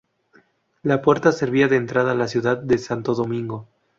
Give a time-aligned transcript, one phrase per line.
[0.81, 3.67] La puerta servía de entrada a la ciudad de Santo Domingo.